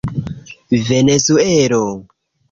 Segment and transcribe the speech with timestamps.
[0.87, 1.83] venezuelo